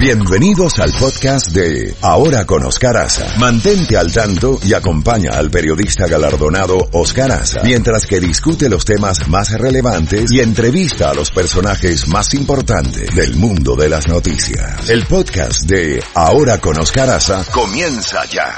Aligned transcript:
Bienvenidos 0.00 0.78
al 0.78 0.92
podcast 0.94 1.48
de 1.48 1.94
Ahora 2.00 2.46
con 2.46 2.64
Oscar 2.64 2.96
Aza. 2.96 3.36
Mantente 3.36 3.98
al 3.98 4.10
tanto 4.10 4.58
y 4.62 4.72
acompaña 4.72 5.32
al 5.34 5.50
periodista 5.50 6.06
galardonado 6.06 6.88
Oscar 6.92 7.30
Aza 7.30 7.60
mientras 7.64 8.06
que 8.06 8.18
discute 8.18 8.70
los 8.70 8.86
temas 8.86 9.28
más 9.28 9.52
relevantes 9.52 10.32
y 10.32 10.40
entrevista 10.40 11.10
a 11.10 11.14
los 11.14 11.30
personajes 11.30 12.08
más 12.08 12.32
importantes 12.32 13.14
del 13.14 13.36
mundo 13.36 13.76
de 13.76 13.90
las 13.90 14.08
noticias. 14.08 14.88
El 14.88 15.04
podcast 15.04 15.64
de 15.64 16.02
Ahora 16.14 16.58
con 16.58 16.80
Oscar 16.80 17.10
Aza 17.10 17.44
comienza 17.52 18.24
ya. 18.24 18.54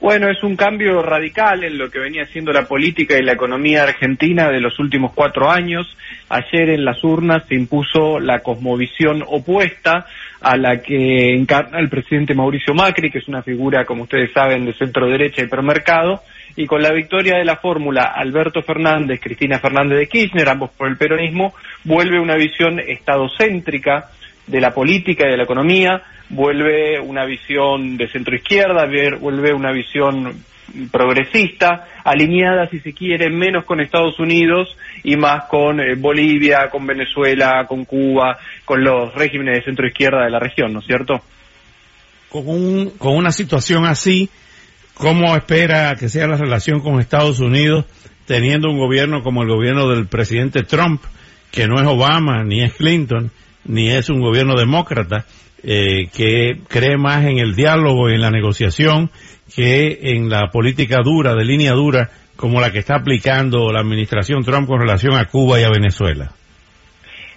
Bueno, 0.00 0.30
es 0.30 0.42
un 0.42 0.56
cambio 0.56 1.02
radical 1.02 1.62
en 1.62 1.76
lo 1.76 1.90
que 1.90 1.98
venía 1.98 2.24
siendo 2.24 2.52
la 2.52 2.66
política 2.66 3.18
y 3.18 3.22
la 3.22 3.32
economía 3.32 3.82
argentina 3.82 4.48
de 4.48 4.58
los 4.58 4.78
últimos 4.78 5.12
cuatro 5.12 5.50
años. 5.50 5.94
Ayer 6.30 6.70
en 6.70 6.86
las 6.86 7.04
urnas 7.04 7.46
se 7.46 7.54
impuso 7.54 8.18
la 8.18 8.38
cosmovisión 8.38 9.22
opuesta 9.26 10.06
a 10.40 10.56
la 10.56 10.80
que 10.80 11.34
encarna 11.34 11.78
el 11.80 11.90
presidente 11.90 12.34
Mauricio 12.34 12.72
Macri, 12.72 13.10
que 13.10 13.18
es 13.18 13.28
una 13.28 13.42
figura, 13.42 13.84
como 13.84 14.04
ustedes 14.04 14.32
saben, 14.32 14.64
de 14.64 14.72
centro 14.72 15.06
derecha 15.06 15.42
y 15.42 15.48
permercado, 15.48 16.22
y 16.56 16.66
con 16.66 16.82
la 16.82 16.92
victoria 16.92 17.36
de 17.36 17.44
la 17.44 17.56
fórmula 17.56 18.14
Alberto 18.16 18.62
Fernández, 18.62 19.20
Cristina 19.22 19.58
Fernández 19.58 19.98
de 19.98 20.08
Kirchner, 20.08 20.48
ambos 20.48 20.70
por 20.70 20.88
el 20.88 20.96
peronismo, 20.96 21.52
vuelve 21.84 22.18
una 22.18 22.36
visión 22.36 22.80
estadocéntrica 22.80 24.08
de 24.50 24.60
la 24.60 24.72
política 24.72 25.26
y 25.26 25.30
de 25.30 25.36
la 25.36 25.44
economía, 25.44 26.02
vuelve 26.28 27.00
una 27.00 27.24
visión 27.24 27.96
de 27.96 28.08
centro 28.08 28.34
izquierda, 28.34 28.86
vuelve 29.20 29.52
una 29.52 29.72
visión 29.72 30.44
progresista, 30.90 31.88
alineada, 32.04 32.68
si 32.68 32.80
se 32.80 32.92
quiere, 32.92 33.30
menos 33.30 33.64
con 33.64 33.80
Estados 33.80 34.18
Unidos 34.18 34.76
y 35.02 35.16
más 35.16 35.44
con 35.46 35.80
eh, 35.80 35.94
Bolivia, 35.96 36.68
con 36.70 36.86
Venezuela, 36.86 37.66
con 37.66 37.84
Cuba, 37.84 38.38
con 38.64 38.82
los 38.82 39.14
regímenes 39.14 39.58
de 39.58 39.64
centro 39.64 39.86
izquierda 39.86 40.24
de 40.24 40.30
la 40.30 40.38
región, 40.38 40.72
¿no 40.72 40.80
es 40.80 40.86
cierto? 40.86 41.20
Con, 42.28 42.48
un, 42.48 42.90
con 42.98 43.16
una 43.16 43.32
situación 43.32 43.84
así, 43.84 44.30
¿cómo 44.94 45.34
espera 45.36 45.96
que 45.96 46.08
sea 46.08 46.28
la 46.28 46.36
relación 46.36 46.80
con 46.80 47.00
Estados 47.00 47.40
Unidos 47.40 47.86
teniendo 48.26 48.70
un 48.70 48.78
gobierno 48.78 49.24
como 49.24 49.42
el 49.42 49.48
gobierno 49.48 49.88
del 49.88 50.06
presidente 50.06 50.62
Trump, 50.62 51.02
que 51.50 51.66
no 51.66 51.80
es 51.80 51.86
Obama, 51.86 52.44
ni 52.44 52.62
es 52.62 52.74
Clinton, 52.74 53.32
ni 53.64 53.90
es 53.90 54.08
un 54.08 54.20
gobierno 54.20 54.54
demócrata, 54.58 55.24
eh, 55.62 56.08
que 56.14 56.58
cree 56.68 56.96
más 56.96 57.24
en 57.24 57.38
el 57.38 57.54
diálogo 57.54 58.08
y 58.08 58.14
en 58.14 58.22
la 58.22 58.30
negociación 58.30 59.10
que 59.54 59.98
en 60.02 60.28
la 60.28 60.48
política 60.50 60.98
dura, 61.04 61.34
de 61.34 61.44
línea 61.44 61.72
dura, 61.72 62.10
como 62.36 62.60
la 62.60 62.72
que 62.72 62.78
está 62.78 62.96
aplicando 62.96 63.70
la 63.72 63.80
administración 63.80 64.42
Trump 64.42 64.66
con 64.66 64.80
relación 64.80 65.14
a 65.16 65.26
Cuba 65.26 65.60
y 65.60 65.64
a 65.64 65.68
Venezuela? 65.68 66.30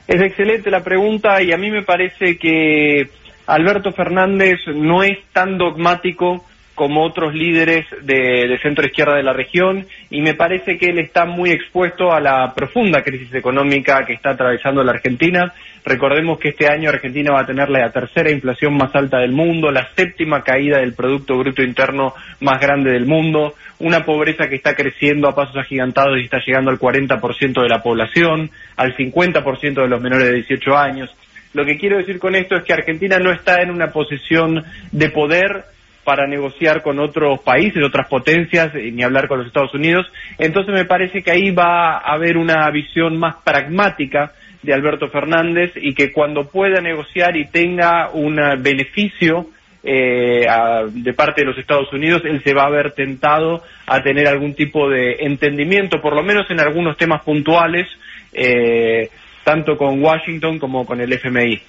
Es 0.08 0.22
excelente 0.22 0.72
la 0.72 0.84
pregunta 0.84 1.42
y 1.42 1.52
a 1.52 1.58
mí 1.58 1.72
me 1.72 1.82
parece 1.82 2.38
que 2.38 3.10
Alberto 3.48 3.92
Fernández 3.92 4.60
no 4.74 5.04
es 5.04 5.18
tan 5.34 5.58
dogmático 5.58 6.46
como 6.76 7.04
otros 7.04 7.34
líderes 7.34 7.86
de, 8.02 8.48
de 8.48 8.60
centro 8.62 8.86
izquierda 8.86 9.16
de 9.16 9.24
la 9.24 9.34
región 9.34 9.86
y 10.14 10.22
me 10.22 10.36
parece 10.36 10.78
que 10.78 10.92
él 10.92 11.00
está 11.00 11.26
muy 11.26 11.50
expuesto 11.50 12.14
a 12.14 12.22
la 12.22 12.54
profunda 12.54 13.02
crisis 13.02 13.34
económica 13.34 14.06
que 14.06 14.14
está 14.14 14.30
atravesando 14.30 14.84
la 14.84 14.92
Argentina. 14.92 15.52
Recordemos 15.84 16.38
que 16.38 16.50
este 16.50 16.68
año 16.68 16.90
Argentina 16.90 17.32
va 17.32 17.42
a 17.42 17.46
tener 17.48 17.68
la 17.72 17.90
tercera 17.90 18.30
inflación 18.30 18.78
más 18.78 18.94
alta 18.94 19.18
del 19.18 19.32
mundo, 19.32 19.72
la 19.72 19.90
séptima 19.96 20.44
caída 20.44 20.78
del 20.78 20.94
Producto 20.94 21.36
Bruto 21.40 21.64
Interno 21.64 22.14
más 22.42 22.62
grande 22.62 22.92
del 22.92 23.08
mundo, 23.08 23.56
una 23.80 24.06
pobreza 24.06 24.48
que 24.48 24.58
está 24.58 24.76
creciendo 24.76 25.28
a 25.28 25.34
pasos 25.34 25.58
agigantados 25.58 26.20
y 26.20 26.26
está 26.26 26.38
llegando 26.46 26.70
al 26.70 26.78
40% 26.78 27.64
de 27.64 27.70
la 27.70 27.82
población, 27.82 28.52
al 28.78 28.96
50% 28.96 29.82
de 29.82 29.88
los 29.88 30.00
menores 30.00 30.28
de 30.28 30.36
18 30.36 30.78
años. 30.78 31.10
Lo 31.54 31.66
que 31.66 31.80
quiero 31.80 31.98
decir 31.98 32.20
con 32.20 32.36
esto 32.36 32.56
es 32.56 32.64
que 32.64 32.74
Argentina 32.74 33.18
no 33.18 33.32
está 33.32 33.64
en 33.64 33.72
una 33.72 33.88
posición 33.88 34.64
de 34.92 35.10
poder 35.10 35.73
para 36.04 36.28
negociar 36.28 36.82
con 36.82 37.00
otros 37.00 37.40
países, 37.42 37.84
otras 37.84 38.08
potencias, 38.08 38.74
eh, 38.76 38.92
ni 38.92 39.04
hablar 39.04 39.28
con 39.28 39.40
los 39.40 39.48
Estados 39.48 39.74
Unidos. 39.74 40.06
Entonces 40.38 40.74
me 40.74 40.86
parece 40.86 41.22
que 41.22 41.32
ahí 41.32 41.52
va 41.52 41.98
a 41.98 42.14
haber 42.14 42.38
una 42.38 42.70
visión 42.72 43.18
más 43.18 43.36
pragmática 43.44 44.34
de 44.62 44.74
Alberto 44.74 45.10
Fernández 45.10 45.72
y 45.76 45.94
que 45.94 46.12
cuando 46.12 46.48
pueda 46.48 46.82
negociar 46.82 47.36
y 47.36 47.46
tenga 47.46 48.10
un 48.12 48.40
beneficio 48.60 49.50
eh, 49.84 50.48
de 50.92 51.14
parte 51.14 51.42
de 51.42 51.48
los 51.48 51.58
Estados 51.58 51.92
Unidos, 51.92 52.22
él 52.24 52.42
se 52.44 52.54
va 52.54 52.64
a 52.64 52.70
ver 52.70 52.94
tentado 52.94 53.62
a 53.86 54.02
tener 54.02 54.28
algún 54.28 54.54
tipo 54.54 54.90
de 54.90 55.18
entendimiento, 55.20 56.02
por 56.02 56.16
lo 56.16 56.24
menos 56.24 56.50
en 56.50 56.62
algunos 56.62 56.96
temas 56.96 57.22
puntuales, 57.24 57.88
eh, 58.32 59.10
tanto 59.44 59.78
con 59.78 60.02
Washington 60.02 60.58
como 60.58 60.86
con 60.86 61.02
el 61.02 61.12
FMI. 61.12 61.62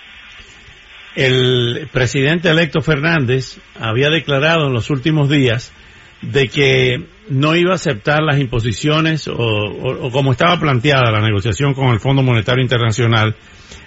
El 1.14 1.88
presidente 1.92 2.50
electo 2.50 2.80
Fernández 2.80 3.58
había 3.78 4.10
declarado 4.10 4.66
en 4.66 4.72
los 4.72 4.90
últimos 4.90 5.28
días 5.28 5.72
de 6.22 6.48
que 6.48 7.06
no 7.28 7.54
iba 7.54 7.72
a 7.72 7.76
aceptar 7.76 8.22
las 8.22 8.40
imposiciones 8.40 9.28
o, 9.28 9.34
o, 9.36 10.10
como 10.10 10.32
estaba 10.32 10.58
planteada 10.58 11.12
la 11.12 11.20
negociación 11.20 11.74
con 11.74 11.88
el 11.88 12.00
Fondo 12.00 12.22
Monetario 12.22 12.62
Internacional, 12.62 13.36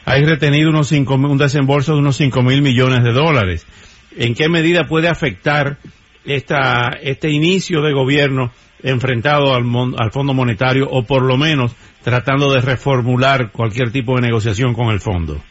hay 0.05 0.23
retenido 0.23 0.69
unos 0.69 0.87
cinco, 0.87 1.15
un 1.15 1.37
desembolso 1.37 1.93
de 1.93 1.99
unos 1.99 2.15
5 2.15 2.41
mil 2.41 2.61
millones 2.61 3.03
de 3.03 3.11
dólares. 3.11 3.67
¿En 4.15 4.33
qué 4.33 4.47
medida 4.47 4.85
puede 4.85 5.09
afectar 5.09 5.79
esta, 6.23 6.97
este 7.01 7.29
inicio 7.29 7.81
de 7.81 7.91
gobierno 7.91 8.51
enfrentado 8.83 9.53
al, 9.53 9.65
al 9.97 10.11
Fondo 10.11 10.33
Monetario 10.33 10.87
o 10.89 11.03
por 11.03 11.23
lo 11.23 11.37
menos 11.37 11.75
tratando 12.03 12.53
de 12.53 12.61
reformular 12.61 13.51
cualquier 13.51 13.91
tipo 13.91 14.15
de 14.15 14.21
negociación 14.21 14.73
con 14.73 14.91
el 14.91 15.01
fondo? 15.01 15.41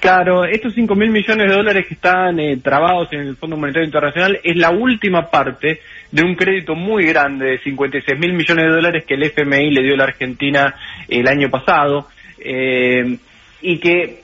Claro, 0.00 0.44
estos 0.44 0.74
5 0.74 0.94
mil 0.94 1.10
millones 1.10 1.48
de 1.48 1.56
dólares 1.56 1.86
que 1.86 1.94
están 1.94 2.38
eh, 2.38 2.56
trabados 2.58 3.12
en 3.12 3.20
el 3.20 3.36
Fondo 3.36 3.56
Monetario 3.56 3.86
Internacional 3.86 4.38
es 4.44 4.56
la 4.56 4.70
última 4.70 5.28
parte 5.28 5.80
de 6.12 6.22
un 6.22 6.36
crédito 6.36 6.76
muy 6.76 7.04
grande 7.06 7.46
de 7.46 7.58
56 7.58 8.18
mil 8.18 8.32
millones 8.32 8.66
de 8.66 8.70
dólares 8.70 9.04
que 9.04 9.14
el 9.14 9.24
FMI 9.24 9.70
le 9.70 9.82
dio 9.82 9.94
a 9.94 9.98
la 9.98 10.04
Argentina 10.04 10.74
el 11.08 11.26
año 11.26 11.50
pasado 11.50 12.06
eh, 12.38 13.18
y 13.60 13.78
que 13.78 14.22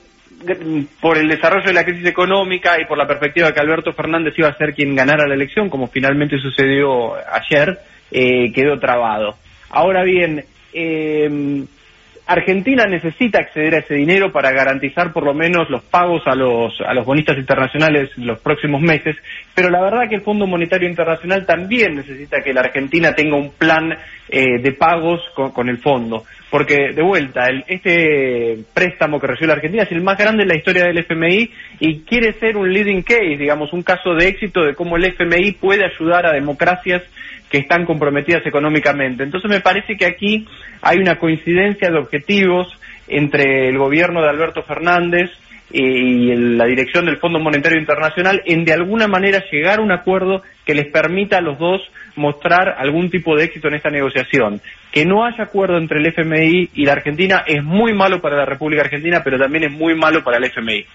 por 1.01 1.17
el 1.17 1.27
desarrollo 1.27 1.67
de 1.67 1.73
la 1.73 1.83
crisis 1.83 2.05
económica 2.05 2.79
y 2.79 2.85
por 2.85 2.97
la 2.97 3.07
perspectiva 3.07 3.47
de 3.47 3.53
que 3.53 3.59
Alberto 3.59 3.93
Fernández 3.93 4.33
iba 4.37 4.47
a 4.47 4.57
ser 4.57 4.73
quien 4.73 4.95
ganara 4.95 5.27
la 5.27 5.33
elección, 5.33 5.69
como 5.69 5.87
finalmente 5.87 6.37
sucedió 6.39 7.15
ayer, 7.15 7.79
eh, 8.11 8.51
quedó 8.53 8.79
trabado. 8.79 9.35
Ahora 9.69 10.03
bien, 10.03 10.45
eh, 10.73 11.65
Argentina 12.27 12.85
necesita 12.85 13.39
acceder 13.39 13.75
a 13.75 13.79
ese 13.79 13.93
dinero 13.93 14.31
para 14.31 14.51
garantizar 14.51 15.13
por 15.13 15.23
lo 15.23 15.33
menos 15.33 15.69
los 15.69 15.83
pagos 15.83 16.23
a 16.25 16.33
los, 16.33 16.73
a 16.81 16.93
los 16.93 17.05
bonistas 17.05 17.37
internacionales 17.37 18.09
en 18.17 18.25
los 18.25 18.39
próximos 18.39 18.81
meses, 18.81 19.15
pero 19.53 19.69
la 19.69 19.81
verdad 19.81 20.09
que 20.09 20.15
el 20.15 20.21
Fondo 20.21 20.47
Monetario 20.47 20.89
Internacional 20.89 21.45
también 21.45 21.95
necesita 21.95 22.41
que 22.41 22.53
la 22.53 22.61
Argentina 22.61 23.13
tenga 23.13 23.35
un 23.35 23.51
plan 23.51 23.95
eh, 24.27 24.59
de 24.59 24.71
pagos 24.71 25.21
con, 25.35 25.51
con, 25.51 25.69
el 25.69 25.77
fondo, 25.77 26.23
porque 26.49 26.93
de 26.93 27.01
vuelta, 27.01 27.47
el, 27.47 27.63
este 27.67 28.63
préstamo 28.73 29.19
que 29.19 29.27
recibió 29.27 29.47
la 29.47 29.53
Argentina 29.55 29.83
es 29.83 29.91
el 29.91 30.01
más 30.01 30.17
grande 30.17 30.43
en 30.43 30.49
la 30.49 30.57
historia 30.57 30.85
del 30.85 30.99
FMI 30.99 31.49
y 31.79 31.99
quiere 32.01 32.33
ser 32.33 32.57
un 32.57 32.71
leading 32.71 33.01
case, 33.01 33.37
digamos, 33.37 33.73
un 33.73 33.81
caso 33.81 34.13
de 34.13 34.27
éxito 34.27 34.63
de 34.63 34.75
cómo 34.75 34.95
el 34.97 35.05
FMI 35.05 35.53
puede 35.53 35.85
ayudar 35.85 36.25
a 36.25 36.33
democracias 36.33 37.03
que 37.49 37.57
están 37.57 37.85
comprometidas 37.85 38.45
económicamente. 38.45 39.23
Entonces 39.23 39.49
me 39.49 39.61
parece 39.61 39.95
que 39.97 40.05
aquí 40.05 40.47
hay 40.81 40.97
una 40.97 41.17
coincidencia 41.17 41.89
de 41.89 41.97
objetivos 41.97 42.67
entre 43.07 43.69
el 43.69 43.77
gobierno 43.77 44.21
de 44.21 44.29
Alberto 44.29 44.63
Fernández 44.63 45.31
y 45.71 46.35
la 46.35 46.65
dirección 46.65 47.05
del 47.05 47.17
Fondo 47.17 47.39
Monetario 47.39 47.79
Internacional 47.79 48.41
en 48.45 48.65
de 48.65 48.73
alguna 48.73 49.07
manera 49.07 49.43
llegar 49.51 49.79
a 49.79 49.81
un 49.81 49.91
acuerdo 49.91 50.41
que 50.65 50.75
les 50.75 50.87
permita 50.87 51.37
a 51.37 51.41
los 51.41 51.57
dos 51.57 51.81
mostrar 52.15 52.75
algún 52.77 53.09
tipo 53.09 53.35
de 53.35 53.45
éxito 53.45 53.67
en 53.67 53.75
esta 53.75 53.89
negociación. 53.89 54.61
Que 54.91 55.05
no 55.05 55.25
haya 55.25 55.43
acuerdo 55.43 55.77
entre 55.77 55.99
el 55.99 56.07
FMI 56.07 56.69
y 56.73 56.85
la 56.85 56.93
Argentina 56.93 57.43
es 57.45 57.63
muy 57.63 57.93
malo 57.93 58.21
para 58.21 58.37
la 58.37 58.45
República 58.45 58.83
Argentina, 58.83 59.21
pero 59.23 59.37
también 59.37 59.65
es 59.65 59.71
muy 59.71 59.95
malo 59.95 60.23
para 60.23 60.37
el 60.37 60.45
FMI. 60.45 60.85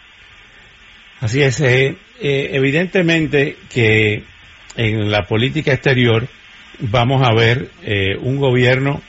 Así 1.21 1.43
es, 1.43 1.61
eh, 1.61 1.97
eh, 2.21 2.51
evidentemente 2.53 3.57
que 3.73 4.23
en 4.77 5.11
la 5.11 5.25
política 5.25 5.73
exterior 5.73 6.27
vamos 6.79 7.23
a 7.23 7.35
ver 7.35 7.69
eh, 7.83 8.17
un 8.21 8.39
gobierno 8.39 9.03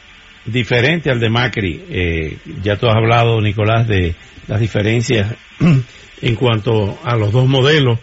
diferente 0.45 1.09
al 1.11 1.19
de 1.19 1.29
Macri. 1.29 2.27
ya 2.63 2.77
tú 2.77 2.87
has 2.87 2.95
hablado, 2.95 3.41
Nicolás, 3.41 3.87
de 3.87 4.15
las 4.47 4.59
diferencias 4.59 5.35
en 6.21 6.35
cuanto 6.35 6.99
a 7.03 7.15
los 7.15 7.31
dos 7.31 7.47
modelos, 7.47 7.99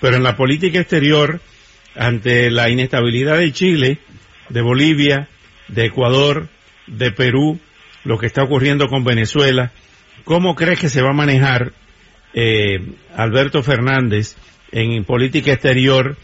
pero 0.00 0.16
en 0.16 0.22
la 0.22 0.36
política 0.36 0.80
exterior, 0.80 1.40
ante 1.94 2.50
la 2.50 2.70
inestabilidad 2.70 3.38
de 3.38 3.52
Chile, 3.52 3.98
de 4.48 4.60
Bolivia, 4.62 5.28
de 5.68 5.86
Ecuador, 5.86 6.48
de 6.86 7.12
Perú, 7.12 7.60
lo 8.04 8.18
que 8.18 8.26
está 8.26 8.42
ocurriendo 8.42 8.88
con 8.88 9.04
Venezuela, 9.04 9.72
¿cómo 10.24 10.54
crees 10.54 10.80
que 10.80 10.88
se 10.88 11.02
va 11.02 11.10
a 11.10 11.14
manejar 11.14 11.72
eh, 12.32 12.78
Alberto 13.14 13.62
Fernández 13.62 14.36
en 14.72 15.04
política 15.04 15.52
exterior, 15.52 16.16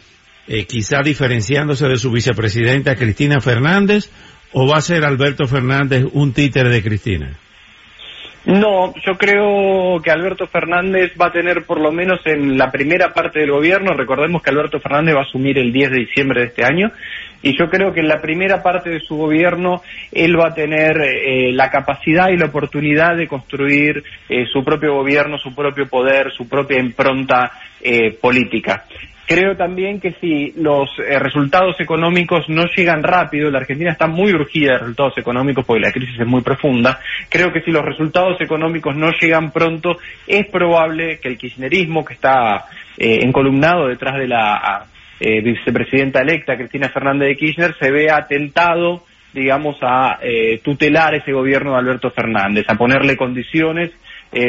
eh, 0.46 0.66
quizá 0.66 1.02
diferenciándose 1.02 1.88
de 1.88 1.96
su 1.96 2.10
vicepresidenta 2.10 2.94
Cristina 2.94 3.40
Fernández, 3.40 4.10
o 4.58 4.66
va 4.66 4.78
a 4.78 4.80
ser 4.80 5.04
Alberto 5.04 5.46
Fernández 5.46 6.06
un 6.14 6.32
títere 6.32 6.70
de 6.70 6.82
Cristina? 6.82 7.28
No, 8.46 8.94
yo 9.04 9.18
creo 9.18 10.00
que 10.02 10.10
Alberto 10.10 10.46
Fernández 10.46 11.12
va 11.20 11.26
a 11.26 11.32
tener 11.32 11.64
por 11.64 11.78
lo 11.78 11.92
menos 11.92 12.20
en 12.24 12.56
la 12.56 12.70
primera 12.70 13.12
parte 13.12 13.40
del 13.40 13.50
gobierno, 13.50 13.92
recordemos 13.92 14.40
que 14.40 14.48
Alberto 14.48 14.80
Fernández 14.80 15.14
va 15.14 15.20
a 15.20 15.24
asumir 15.24 15.58
el 15.58 15.72
10 15.72 15.90
de 15.90 15.98
diciembre 15.98 16.40
de 16.40 16.46
este 16.46 16.64
año, 16.64 16.90
y 17.42 17.58
yo 17.58 17.68
creo 17.68 17.92
que 17.92 18.00
en 18.00 18.08
la 18.08 18.22
primera 18.22 18.62
parte 18.62 18.88
de 18.88 19.00
su 19.00 19.16
gobierno 19.16 19.82
él 20.10 20.40
va 20.40 20.48
a 20.48 20.54
tener 20.54 20.96
eh, 21.02 21.52
la 21.52 21.70
capacidad 21.70 22.30
y 22.30 22.38
la 22.38 22.46
oportunidad 22.46 23.14
de 23.14 23.28
construir 23.28 24.02
eh, 24.28 24.46
su 24.50 24.64
propio 24.64 24.94
gobierno, 24.94 25.36
su 25.36 25.54
propio 25.54 25.86
poder, 25.86 26.32
su 26.32 26.48
propia 26.48 26.78
impronta 26.78 27.50
eh, 27.82 28.12
política. 28.12 28.86
Creo 29.26 29.56
también 29.56 29.98
que 29.98 30.12
si 30.20 30.52
los 30.52 30.88
eh, 31.00 31.18
resultados 31.18 31.74
económicos 31.80 32.48
no 32.48 32.62
llegan 32.76 33.02
rápido, 33.02 33.50
la 33.50 33.58
Argentina 33.58 33.90
está 33.90 34.06
muy 34.06 34.32
urgida 34.32 34.74
de 34.74 34.78
resultados 34.78 35.18
económicos 35.18 35.64
porque 35.66 35.82
la 35.84 35.90
crisis 35.90 36.20
es 36.20 36.26
muy 36.26 36.42
profunda, 36.42 37.00
creo 37.28 37.52
que 37.52 37.60
si 37.62 37.72
los 37.72 37.84
resultados 37.84 38.40
económicos 38.40 38.96
no 38.96 39.10
llegan 39.20 39.50
pronto, 39.50 39.98
es 40.28 40.46
probable 40.46 41.18
que 41.18 41.28
el 41.28 41.38
kirchnerismo, 41.38 42.04
que 42.04 42.14
está 42.14 42.66
eh, 42.96 43.18
encolumnado 43.22 43.88
detrás 43.88 44.16
de 44.16 44.28
la 44.28 44.86
eh, 45.18 45.40
vicepresidenta 45.40 46.20
electa, 46.20 46.56
Cristina 46.56 46.88
Fernández 46.88 47.30
de 47.30 47.36
Kirchner, 47.36 47.74
se 47.80 47.90
vea 47.90 48.18
atentado 48.18 49.02
digamos, 49.34 49.76
a 49.82 50.18
tutelar 50.64 51.14
ese 51.14 51.30
gobierno 51.30 51.72
de 51.72 51.76
Alberto 51.76 52.10
Fernández, 52.10 52.64
a 52.68 52.74
ponerle 52.74 53.18
condiciones 53.18 53.90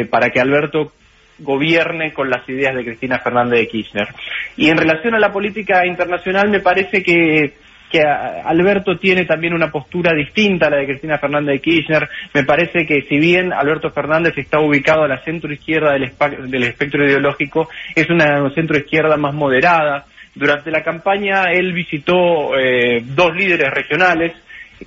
para 0.10 0.30
que 0.30 0.40
Alberto 0.40 0.94
gobierne 1.40 2.14
con 2.14 2.30
las 2.30 2.48
ideas 2.50 2.76
de 2.76 2.84
Cristina 2.84 3.20
Fernández 3.20 3.60
de 3.60 3.68
Kirchner. 3.68 4.08
Y 4.56 4.70
en 4.70 4.78
relación 4.78 5.16
a 5.16 5.20
la 5.20 5.32
política 5.32 5.86
internacional, 5.86 6.50
me 6.50 6.60
parece 6.60 7.04
que, 7.04 7.54
que 7.92 8.02
Alberto 8.02 8.98
tiene 8.98 9.26
también 9.26 9.54
una 9.54 9.72
postura 9.72 10.14
distinta 10.14 10.68
a 10.68 10.70
la 10.72 10.78
de 10.78 10.88
Cristina 10.88 11.18
Fernández 11.18 11.56
de 11.56 11.62
Kirchner. 11.62 12.10
Me 12.34 12.44
parece 12.44 12.86
que 12.86 13.02
si 13.04 13.18
bien 13.20 13.54
Alberto 13.54 13.92
Fernández 13.92 14.38
está 14.38 14.60
ubicado 14.60 15.04
a 15.04 15.08
la 15.08 15.24
centro 15.24 15.52
izquierda 15.52 15.94
del, 15.94 16.12
del 16.50 16.64
espectro 16.64 17.06
ideológico, 17.06 17.70
es 17.96 18.10
una 18.10 18.50
centro 18.54 18.78
izquierda 18.78 19.18
más 19.18 19.34
moderada. 19.34 20.06
Durante 20.34 20.72
la 20.72 20.84
campaña 20.84 21.52
él 21.52 21.74
visitó 21.74 22.58
eh, 22.58 23.02
dos 23.04 23.36
líderes 23.36 23.72
regionales 23.72 24.34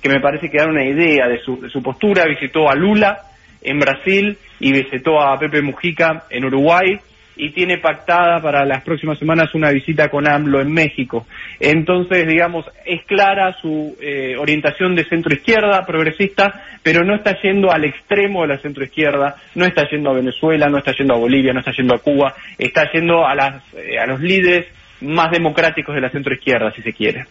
que 0.01 0.09
me 0.09 0.21
parece 0.21 0.49
que 0.49 0.57
dan 0.57 0.69
una 0.69 0.85
idea 0.85 1.27
de 1.27 1.39
su, 1.39 1.59
de 1.59 1.69
su 1.69 1.81
postura. 1.81 2.23
Visitó 2.25 2.69
a 2.69 2.75
Lula 2.75 3.17
en 3.61 3.79
Brasil 3.79 4.37
y 4.59 4.71
visitó 4.71 5.21
a 5.21 5.37
Pepe 5.37 5.61
Mujica 5.61 6.25
en 6.29 6.45
Uruguay 6.45 6.99
y 7.35 7.49
tiene 7.51 7.77
pactada 7.77 8.39
para 8.41 8.65
las 8.65 8.83
próximas 8.83 9.17
semanas 9.17 9.55
una 9.55 9.71
visita 9.71 10.09
con 10.09 10.27
AMLO 10.27 10.61
en 10.61 10.71
México. 10.71 11.25
Entonces, 11.59 12.27
digamos, 12.27 12.65
es 12.85 13.03
clara 13.05 13.55
su 13.59 13.97
eh, 14.01 14.35
orientación 14.37 14.95
de 14.95 15.05
centro 15.05 15.33
izquierda, 15.33 15.83
progresista, 15.85 16.63
pero 16.83 17.03
no 17.03 17.15
está 17.15 17.35
yendo 17.41 17.71
al 17.71 17.85
extremo 17.85 18.41
de 18.41 18.49
la 18.49 18.57
centro 18.59 18.83
izquierda, 18.83 19.35
no 19.55 19.65
está 19.65 19.89
yendo 19.89 20.11
a 20.11 20.15
Venezuela, 20.15 20.67
no 20.67 20.77
está 20.77 20.91
yendo 20.95 21.15
a 21.15 21.17
Bolivia, 21.17 21.53
no 21.53 21.59
está 21.59 21.71
yendo 21.71 21.95
a 21.95 21.99
Cuba, 21.99 22.35
está 22.57 22.91
yendo 22.91 23.25
a, 23.25 23.33
las, 23.33 23.63
eh, 23.73 23.97
a 23.97 24.05
los 24.05 24.19
líderes 24.19 24.67
más 25.01 25.31
democráticos 25.31 25.95
de 25.95 26.01
la 26.01 26.11
centro 26.11 26.33
izquierda, 26.33 26.71
si 26.75 26.81
se 26.81 26.93
quiere. 26.93 27.25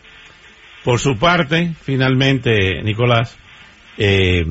Por 0.83 0.99
su 0.99 1.19
parte, 1.19 1.73
finalmente, 1.83 2.83
Nicolás, 2.83 3.39
eh, 3.99 4.45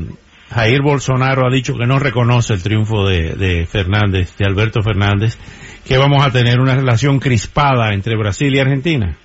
Jair 0.51 0.81
Bolsonaro 0.81 1.46
ha 1.46 1.51
dicho 1.51 1.75
que 1.75 1.86
no 1.86 2.00
reconoce 2.00 2.54
el 2.54 2.63
triunfo 2.63 3.07
de, 3.07 3.68
Fernández, 3.68 4.36
de 4.38 4.46
Alberto 4.46 4.81
Fernández, 4.81 5.38
que 5.88 5.98
vamos 5.98 6.25
a 6.25 6.31
tener 6.31 6.60
una 6.60 6.75
relación 6.75 7.19
crispada 7.19 7.94
entre 7.94 8.16
Brasil 8.16 8.54
y 8.56 8.60
Argentina. 8.60 9.16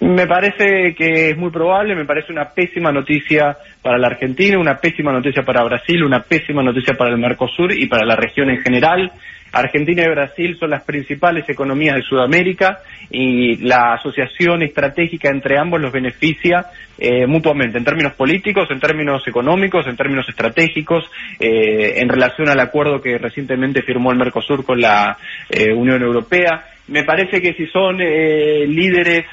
Me 0.00 0.26
parece 0.26 0.94
que 0.94 1.30
es 1.30 1.36
muy 1.36 1.50
probable, 1.50 1.94
me 1.94 2.04
parece 2.04 2.32
una 2.32 2.50
pésima 2.50 2.92
noticia 2.92 3.56
para 3.80 3.96
la 3.96 4.08
Argentina, 4.08 4.58
una 4.58 4.76
pésima 4.76 5.12
noticia 5.12 5.42
para 5.42 5.64
Brasil, 5.64 6.04
una 6.04 6.20
pésima 6.20 6.62
noticia 6.62 6.94
para 6.94 7.10
el 7.10 7.18
Mercosur 7.18 7.72
y 7.72 7.86
para 7.86 8.04
la 8.04 8.14
región 8.14 8.50
en 8.50 8.60
general. 8.60 9.10
Argentina 9.54 10.02
y 10.02 10.08
Brasil 10.08 10.56
son 10.58 10.70
las 10.70 10.82
principales 10.82 11.48
economías 11.48 11.96
de 11.96 12.02
Sudamérica 12.02 12.80
y 13.10 13.56
la 13.58 13.94
asociación 13.94 14.62
estratégica 14.62 15.30
entre 15.30 15.58
ambos 15.58 15.80
los 15.80 15.92
beneficia 15.92 16.66
eh, 16.98 17.26
mutuamente 17.26 17.78
en 17.78 17.84
términos 17.84 18.14
políticos, 18.14 18.68
en 18.70 18.80
términos 18.80 19.26
económicos, 19.26 19.86
en 19.86 19.96
términos 19.96 20.28
estratégicos, 20.28 21.04
eh, 21.38 21.94
en 21.96 22.08
relación 22.08 22.48
al 22.48 22.60
acuerdo 22.60 23.00
que 23.00 23.16
recientemente 23.18 23.82
firmó 23.82 24.10
el 24.10 24.18
Mercosur 24.18 24.64
con 24.64 24.80
la 24.80 25.16
eh, 25.48 25.72
Unión 25.72 26.02
Europea. 26.02 26.64
Me 26.88 27.04
parece 27.04 27.40
que 27.40 27.54
si 27.54 27.66
son 27.68 27.96
líderes 27.96 29.24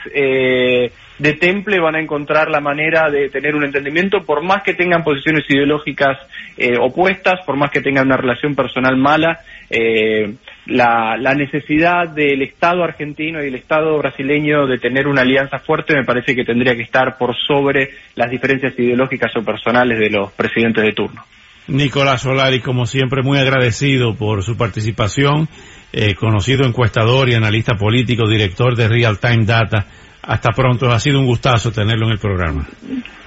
de 1.21 1.33
temple 1.33 1.79
van 1.79 1.95
a 1.95 2.01
encontrar 2.01 2.49
la 2.49 2.59
manera 2.59 3.11
de 3.11 3.29
tener 3.29 3.53
un 3.53 3.63
entendimiento, 3.63 4.25
por 4.25 4.43
más 4.43 4.63
que 4.63 4.73
tengan 4.73 5.03
posiciones 5.03 5.43
ideológicas 5.47 6.17
eh, 6.57 6.73
opuestas, 6.81 7.45
por 7.45 7.57
más 7.57 7.69
que 7.69 7.81
tengan 7.81 8.07
una 8.07 8.17
relación 8.17 8.55
personal 8.55 8.97
mala, 8.97 9.39
eh, 9.69 10.33
la, 10.65 11.35
necesidad 11.35 12.09
del 12.09 12.41
Estado 12.41 12.83
argentino 12.83 13.43
y 13.43 13.49
el 13.49 13.55
Estado 13.55 13.95
brasileño 13.99 14.65
de 14.65 14.79
tener 14.79 15.07
una 15.07 15.21
alianza 15.21 15.59
fuerte 15.59 15.93
me 15.93 16.03
parece 16.03 16.35
que 16.35 16.43
tendría 16.43 16.75
que 16.75 16.81
estar 16.81 17.17
por 17.19 17.35
sobre 17.35 17.89
las 18.15 18.31
diferencias 18.31 18.73
ideológicas 18.79 19.31
o 19.37 19.45
personales 19.45 19.99
de 19.99 20.09
los 20.09 20.31
presidentes 20.31 20.83
de 20.83 20.93
turno. 20.93 21.21
Nicolás 21.67 22.23
Solari, 22.23 22.61
como 22.61 22.87
siempre, 22.87 23.21
muy 23.21 23.37
agradecido 23.37 24.15
por 24.15 24.43
su 24.43 24.57
participación, 24.57 25.47
eh, 25.93 26.15
conocido 26.15 26.65
encuestador 26.65 27.29
y 27.29 27.35
analista 27.35 27.75
político, 27.75 28.27
director 28.27 28.75
de 28.75 28.87
Real 28.87 29.19
Time 29.19 29.45
Data 29.45 29.85
hasta 30.23 30.51
pronto, 30.51 30.91
ha 30.91 30.99
sido 30.99 31.19
un 31.19 31.25
gustazo 31.25 31.71
tenerlo 31.71 32.05
en 32.07 32.13
el 32.13 32.19
programa. 32.19 32.67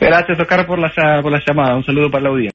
Gracias, 0.00 0.38
Oscar, 0.38 0.66
por 0.66 0.78
la, 0.78 0.90
por 1.22 1.32
la 1.32 1.40
llamada. 1.46 1.76
Un 1.76 1.84
saludo 1.84 2.10
para 2.10 2.24
la 2.24 2.30
audiencia. 2.30 2.52